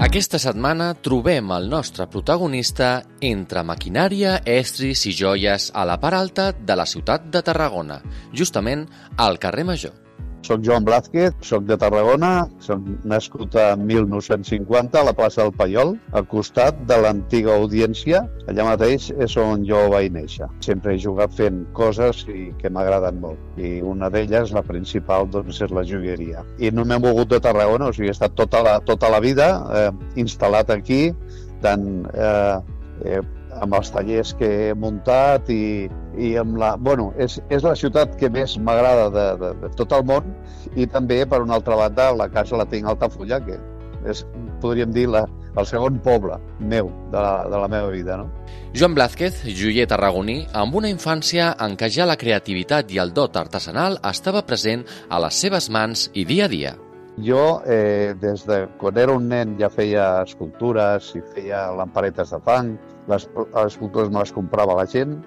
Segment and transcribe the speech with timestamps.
[0.00, 2.86] Aquesta setmana trobem el nostre protagonista
[3.20, 7.98] entre maquinària, estris i joies a la part alta de la ciutat de Tarragona,
[8.32, 8.86] justament
[9.20, 9.92] al carrer Major.
[10.46, 15.94] Soc Joan Blázquez, soc de Tarragona, soc nascut a 1950 a la plaça del Paiol,
[16.16, 18.22] al costat de l'antiga audiència.
[18.50, 20.48] Allà mateix és on jo vaig néixer.
[20.64, 23.40] Sempre he jugat fent coses i que m'agraden molt.
[23.60, 26.44] I una d'elles, la principal, doncs, és la jogueria.
[26.58, 29.50] I no m'he mogut de Tarragona, o sigui, he estat tota la, tota la vida
[29.76, 29.90] eh,
[30.24, 31.02] instal·lat aquí,
[31.60, 32.56] tant eh,
[33.04, 33.20] eh,
[33.60, 35.88] amb els tallers que he muntat i,
[36.18, 36.74] i amb la...
[36.80, 40.32] Bueno, és, és la ciutat que més m'agrada de, de, de tot el món
[40.76, 43.60] i també, per una altra banda, la casa la tinc a Altafulla, que
[44.08, 44.24] és,
[44.62, 45.26] podríem dir, la,
[45.58, 48.16] el segon poble meu de la, de la meva vida.
[48.20, 48.28] No?
[48.76, 53.36] Joan Blázquez, joier tarragoní, amb una infància en què ja la creativitat i el dot
[53.40, 56.76] artesanal estava present a les seves mans i dia a dia.
[57.24, 62.40] Jo, eh, des de quan era un nen, ja feia escultures i feia lamparetes de
[62.46, 62.74] fang.
[63.10, 65.18] Les, les escultures me les comprava la gent,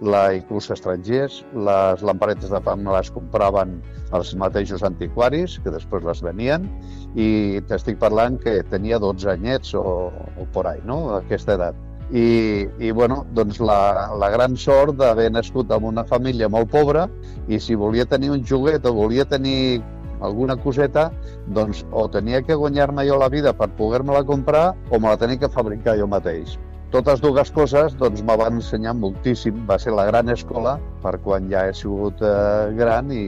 [0.00, 1.42] la, inclús estrangers.
[1.68, 3.78] Les lamparetes de fang me les compraven
[4.16, 6.68] els mateixos antiquaris, que després les venien,
[7.14, 11.88] i t'estic parlant que tenia 12 anyets o, o por ahí, no?, a aquesta edat.
[12.12, 17.06] I, i bueno, doncs la, la gran sort d'haver nascut en una família molt pobra
[17.48, 19.80] i si volia tenir un joguet o volia tenir
[20.22, 21.10] alguna coseta,
[21.56, 25.40] doncs o tenia que guanyar-me jo la vida per poder-me-la comprar o me la tenia
[25.42, 26.58] que fabricar jo mateix.
[26.92, 29.62] Totes dues coses doncs, me van ensenyar moltíssim.
[29.68, 33.24] Va ser la gran escola per quan ja he sigut eh, gran i,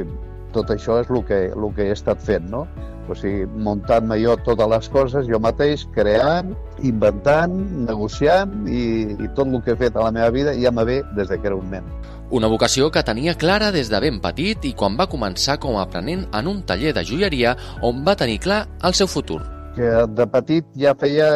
[0.00, 0.06] i
[0.54, 2.64] tot això és el que, el que he estat fent, no?
[3.08, 6.54] O sigui, muntant-me jo totes les coses, jo mateix, creant,
[6.88, 7.52] inventant,
[7.84, 11.02] negociant i, i tot el que he fet a la meva vida ja me ve
[11.18, 11.90] des de que era un nen.
[12.34, 15.84] Una vocació que tenia clara des de ben petit i quan va començar com a
[15.84, 19.42] aprenent en un taller de joieria on va tenir clar el seu futur
[19.74, 21.26] que de petit ja feia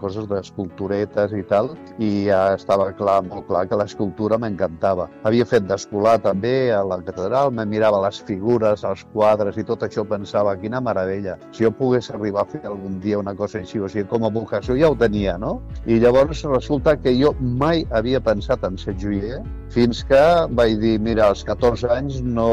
[0.00, 5.08] coses d'esculturetes i tal, i ja estava clar, molt clar que l'escultura m'encantava.
[5.28, 9.86] Havia fet d'escolar també a la catedral, me mirava les figures, els quadres i tot
[9.86, 11.38] això pensava, quina meravella.
[11.52, 14.32] Si jo pogués arribar a fer algun dia una cosa així, o sigui, com a
[14.34, 15.58] vocació ja ho tenia, no?
[15.88, 19.38] I llavors resulta que jo mai havia pensat en ser joier,
[19.72, 20.20] fins que
[20.58, 22.48] vaig dir, mira, als 14 anys no...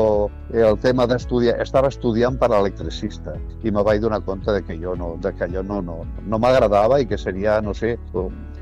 [0.56, 1.58] el tema d'estudiar...
[1.66, 3.34] Estava estudiant per electricista
[3.68, 6.40] i me vaig donar compte de que jo no, de que allò no, no, no
[6.40, 7.98] m'agradava i que seria, no sé,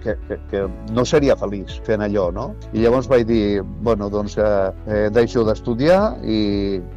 [0.04, 2.46] que, que, que no seria feliç fent allò, no?
[2.74, 4.46] I llavors vaig dir, bueno, doncs eh,
[4.88, 6.40] eh, deixo d'estudiar i,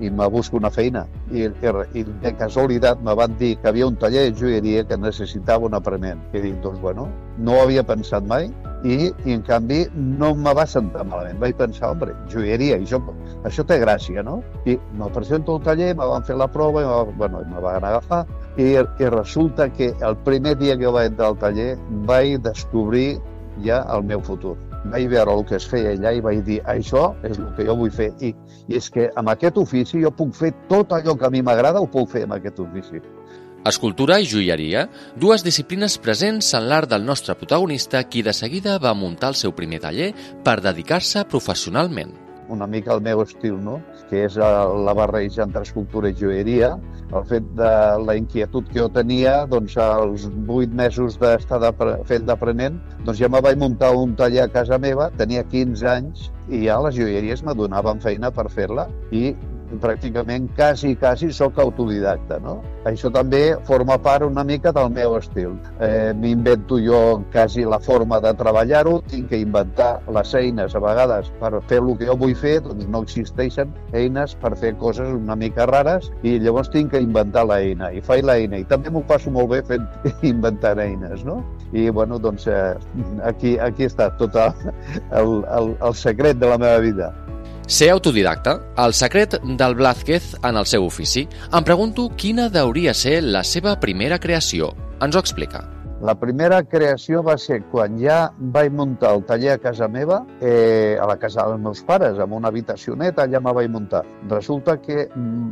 [0.02, 1.06] i me busco una feina.
[1.30, 4.98] I, i, I de casualitat me van dir que havia un taller de joieria que
[4.98, 6.22] necessitava un aprenent.
[6.34, 7.08] I dic, doncs bueno,
[7.38, 8.50] no ho havia pensat mai
[8.84, 11.38] i, i en canvi no me va sentar malament.
[11.42, 13.00] Vaig pensar, home, joieria, això,
[13.48, 14.40] això té gràcia, no?
[14.66, 17.84] I me presento al taller, me van fer la prova i me, bueno, me van
[17.84, 18.24] agafar
[18.56, 21.74] i, i resulta que el primer dia que vaig entrar al taller
[22.08, 23.18] vaig descobrir
[23.64, 24.56] ja el meu futur.
[24.92, 27.76] Vaig veure el que es feia allà i vaig dir això és el que jo
[27.78, 28.12] vull fer.
[28.20, 28.32] I,
[28.68, 31.82] i és que amb aquest ofici jo puc fer tot allò que a mi m'agrada,
[31.82, 33.02] ho puc fer amb aquest ofici.
[33.66, 34.84] Escultura i joieria,
[35.18, 39.56] dues disciplines presents en l'art del nostre protagonista, qui de seguida va muntar el seu
[39.58, 40.12] primer taller
[40.46, 42.25] per dedicar-se professionalment.
[42.48, 43.80] Una mica el meu estil, no?
[44.10, 46.76] que és la barreja entre escultura i joieria,
[47.14, 51.72] el fet de la inquietud que jo tenia, doncs als vuit mesos d'estar
[52.06, 56.30] fent d'aprenent, doncs ja me vaig muntar un taller a casa meva, tenia 15 anys,
[56.46, 59.32] i ja les joieries me donaven feina per fer-la i
[59.82, 62.60] pràcticament quasi, quasi sóc autodidacta, no?
[62.86, 65.56] Això també forma part una mica del meu estil.
[65.82, 71.30] Eh, M'invento jo quasi la forma de treballar-ho, tinc que inventar les eines a vegades
[71.40, 75.36] per fer el que jo vull fer, doncs no existeixen eines per fer coses una
[75.36, 79.32] mica rares i llavors tinc que inventar l'eina i faig l'eina i també m'ho passo
[79.34, 79.86] molt bé fent
[80.32, 81.42] inventant eines, no?
[81.72, 82.74] I bueno, doncs eh,
[83.26, 84.52] aquí, aquí està tot el,
[85.12, 87.12] el, el secret de la meva vida.
[87.66, 91.24] Ser autodidacta, el secret del Blázquez en el seu ofici.
[91.50, 94.68] Em pregunto quina deuria ser la seva primera creació.
[95.02, 95.64] Ens ho explica.
[96.06, 98.20] La primera creació va ser quan ja
[98.54, 102.38] vaig muntar el taller a casa meva, eh, a la casa dels meus pares, amb
[102.38, 104.04] una habitacioneta, allà me vaig muntar.
[104.30, 105.50] Resulta que mm,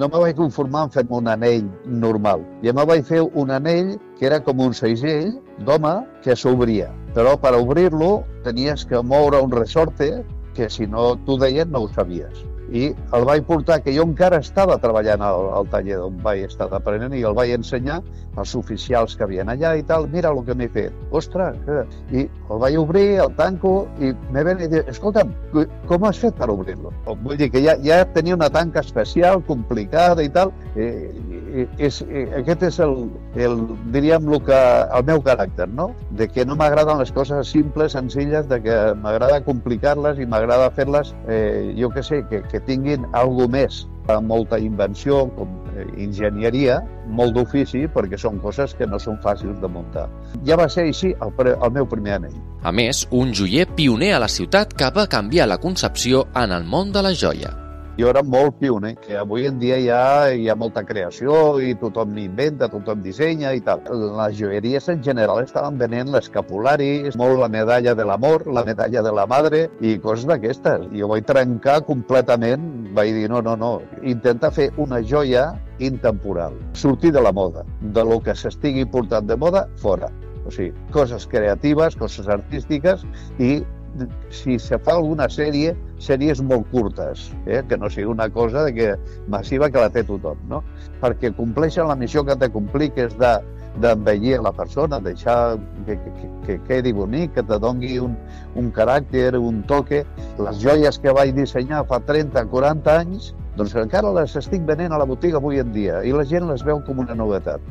[0.00, 2.48] no me vaig conformar en fer-me un anell normal.
[2.64, 5.34] Ja me vaig fer un anell que era com un segell
[5.68, 6.88] d'home que s'obria.
[7.12, 10.14] Però per obrir-lo tenies que moure un resorte
[10.56, 12.46] que si no t'ho deien no ho sabies.
[12.70, 16.68] I el vaig portar, que jo encara estava treballant al, al taller on vaig estar
[16.76, 17.98] aprenent i el vaig ensenyar
[18.38, 20.94] als oficials que havien allà i tal, mira el que m'he fet.
[21.10, 21.58] Ostres!
[21.66, 21.82] Que...
[22.14, 25.34] I el vaig obrir, el tanco, i me ven i diu, escolta'm,
[25.90, 26.94] com has fet per obrir-lo?
[27.10, 31.29] Vull dir que ja, ja tenia una tanca especial, complicada i tal, i, i
[31.78, 32.00] és,
[32.38, 32.96] aquest és el,
[33.34, 33.60] el,
[33.94, 34.58] diríem, el, que,
[34.96, 35.90] el meu caràcter, no?
[36.18, 41.14] De que no m'agraden les coses simples, senzilles, de que m'agrada complicar-les i m'agrada fer-les,
[41.28, 43.86] eh, jo que sé, que, que tinguin algo més
[44.18, 49.70] molta invenció, com eh, enginyeria, molt d'ofici, perquè són coses que no són fàcils de
[49.70, 50.08] muntar.
[50.48, 52.36] Ja va ser així el, el meu primer anell.
[52.66, 56.66] A més, un joier pioner a la ciutat que va canviar la concepció en el
[56.66, 57.54] món de la joia
[58.00, 60.02] jo era molt pioner, que avui en dia ja
[60.32, 63.82] hi ha molta creació i tothom inventa, tothom dissenya i tal.
[64.16, 69.12] Les joieries en general estaven venent l'escapulari, molt la medalla de l'amor, la medalla de
[69.12, 70.86] la madre i coses d'aquestes.
[70.96, 72.64] Jo vaig trencar completament,
[72.96, 73.72] vaig dir no, no, no,
[74.02, 75.50] intenta fer una joia
[75.80, 80.08] intemporal, sortir de la moda, de lo que s'estigui portant de moda, fora.
[80.46, 83.04] O sigui, coses creatives, coses artístiques
[83.38, 83.60] i
[84.30, 87.62] si se fa alguna sèrie, sèries molt curtes, eh?
[87.68, 88.90] que no sigui una cosa de que
[89.28, 90.62] massiva que la té tothom, no?
[91.00, 93.38] perquè compleixen la missió que té complir, que és de
[93.80, 98.16] d'envellir la persona, deixar que, que, que quedi bonic, que te dongui un,
[98.58, 100.02] un caràcter, un toque.
[100.42, 105.06] Les joies que vaig dissenyar fa 30-40 anys, doncs encara les estic venent a la
[105.08, 107.62] botiga avui en dia i la gent les veu com una novetat.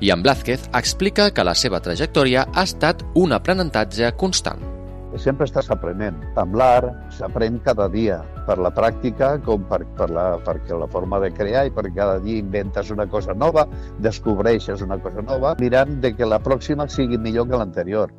[0.00, 4.67] I en Blázquez explica que la seva trajectòria ha estat un aprenentatge constant
[5.16, 6.18] sempre estàs aprenent.
[6.40, 11.20] Amb l'art s'aprèn cada dia, per la pràctica com per, per la, perquè la forma
[11.22, 13.66] de crear i perquè cada dia inventes una cosa nova,
[14.04, 18.12] descobreixes una cosa nova, mirant de que la pròxima sigui millor que l'anterior.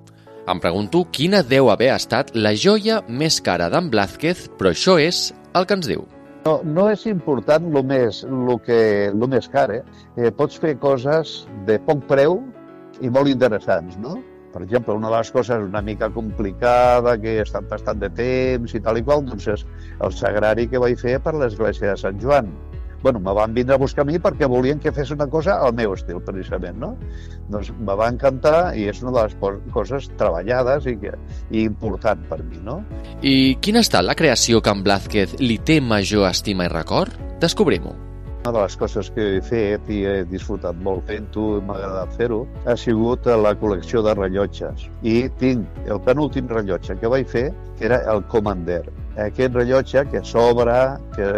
[0.50, 5.30] Em pregunto quina deu haver estat la joia més cara d'en Blázquez, però això és
[5.54, 6.08] el que ens diu.
[6.46, 9.84] No, no és important el més, lo que, lo més car, eh?
[10.16, 10.32] eh?
[10.32, 12.40] Pots fer coses de poc preu
[13.04, 14.18] i molt interessants, no?
[14.54, 18.74] Per exemple, una de les coses una mica complicada, que he estat bastant de temps
[18.74, 19.68] i tal i qual, doncs és
[20.02, 22.52] el sagrari que vaig fer per l'església de Sant Joan.
[23.02, 25.74] bueno, me van vindre a buscar a mi perquè volien que fes una cosa al
[25.74, 26.90] meu estil, precisament, no?
[27.48, 31.16] Doncs me va encantar i és una de les coses treballades i, que,
[31.50, 32.82] i important per mi, no?
[33.22, 37.16] I quina ha estat la creació que en Blázquez li té major estima i record?
[37.40, 38.09] Descobrim-ho.
[38.40, 42.38] Una de les coses que he fet i he disfrutat molt fent-ho, m'ha agradat fer-ho,
[42.64, 44.86] ha sigut la col·lecció de rellotges.
[45.04, 48.86] I tinc el penúltim rellotge que vaig fer, que era el Commander
[49.26, 50.76] aquest rellotge que s'obre,
[51.16, 51.30] que,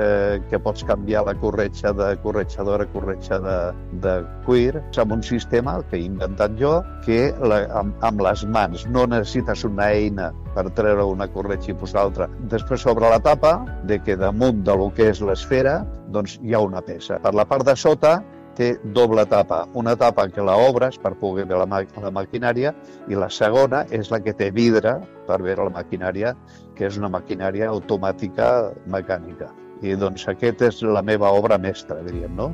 [0.49, 3.57] que pots canviar la corretja de corretjadora a corretja de,
[4.03, 8.85] de cuir, amb un sistema que he inventat jo, que la, amb, amb les mans
[8.89, 12.29] no necessites una eina per treure una corretja i posar l'altra.
[12.51, 13.57] Després s'obre la tapa,
[13.89, 15.81] de que damunt de lo que és l'esfera
[16.11, 17.17] doncs hi ha una peça.
[17.23, 18.19] Per la part de sota
[18.61, 19.63] té doble tapa.
[19.73, 22.75] Una tapa que la obres per poder veure la, la maquinària
[23.09, 26.35] i la segona és la que té vidre per veure la maquinària,
[26.77, 29.49] que és una maquinària automàtica mecànica.
[29.81, 32.51] I doncs aquesta és la meva obra mestra, diríem, no?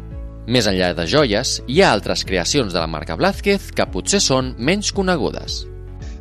[0.48, 4.54] Més enllà de joies, hi ha altres creacions de la marca Blázquez que potser són
[4.56, 5.66] menys conegudes.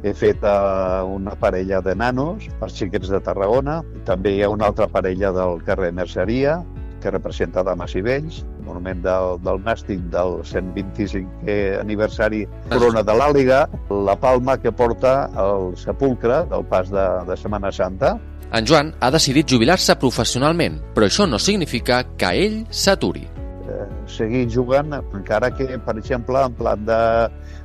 [0.03, 3.79] He fet uh, una parella de nanos per xiquets de Tarragona,
[4.09, 6.59] també hi ha una altra parella del carrer Merceria,
[7.03, 13.63] que representa dames i vells, monument del, del Nàstic del 125è aniversari Corona de l'Àliga,
[13.91, 18.17] la palma que porta el sepulcre del pas de, de Setmana Santa.
[18.55, 23.25] En Joan ha decidit jubilar-se professionalment, però això no significa que ell s'aturi.
[23.67, 27.01] Eh, seguir jugant, encara que, per exemple, en plan de,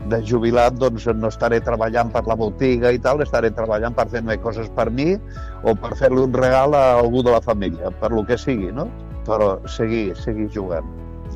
[0.10, 4.24] de jubilat, doncs no estaré treballant per la botiga i tal, estaré treballant per fer
[4.42, 5.14] coses per mi
[5.62, 8.90] o per fer-li un regal a algú de la família, per lo que sigui, no?
[9.28, 10.88] Però seguir, seguir jugant.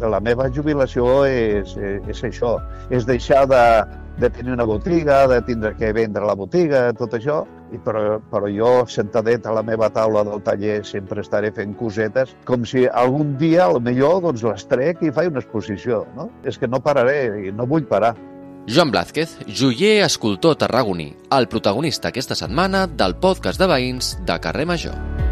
[0.04, 2.58] La meva jubilació és, és, és això,
[2.92, 3.62] és deixar de,
[4.20, 8.50] de tenir una botiga, de tindre que vendre la botiga, tot això, i però, però
[8.52, 13.36] jo, sentadet a la meva taula del taller, sempre estaré fent cosetes, com si algun
[13.42, 16.06] dia, al millor, doncs les trec i faig una exposició.
[16.16, 16.30] No?
[16.44, 18.16] És que no pararé i no vull parar.
[18.66, 24.66] Joan Blázquez, joier escultor tarragoní, el protagonista aquesta setmana del podcast de veïns de Carrer
[24.66, 25.25] Major.